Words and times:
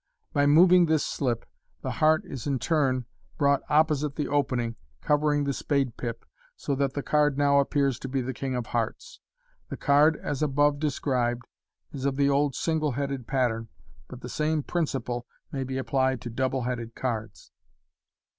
By 0.33 0.47
moving 0.47 0.87
this 0.87 1.05
slip, 1.05 1.45
the 1.83 1.91
heart 2.01 2.23
is 2.25 2.47
in 2.47 2.53
MODERN 2.53 2.55
MAGIC. 2.55 2.69
*43 2.69 2.69
turn 2.69 3.05
brought 3.37 3.61
opposite 3.69 4.15
the 4.15 4.27
opening, 4.29 4.75
covering 4.99 5.43
the 5.43 5.53
spade 5.53 5.95
pip, 5.95 6.25
so 6.55 6.73
that 6.73 6.93
the 6.95 7.03
card 7.03 7.37
now 7.37 7.59
appears 7.59 7.99
to 7.99 8.07
be 8.07 8.19
the 8.21 8.33
king 8.33 8.55
of 8.55 8.65
hearts. 8.65 9.19
The 9.69 9.77
card 9.77 10.17
as 10.17 10.41
above 10.41 10.79
de 10.79 10.89
scribed 10.89 11.43
is 11.91 12.05
of 12.05 12.15
the 12.15 12.31
old 12.31 12.55
single 12.55 12.93
headed 12.93 13.27
pattern, 13.27 13.69
but 14.07 14.21
the 14.21 14.27
same 14.27 14.63
principle 14.63 15.27
may 15.51 15.63
be 15.63 15.77
applied 15.77 16.19
to 16.21 16.31
double 16.31 16.63
headed 16.63 16.95
cards. 16.95 17.51